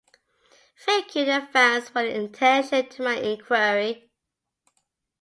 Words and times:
Thank 0.83 1.15
you 1.15 1.25
in 1.25 1.29
advance 1.29 1.89
for 1.89 2.01
your 2.01 2.25
attention 2.25 2.89
to 2.89 3.03
my 3.03 3.17
inquiry. 3.17 4.09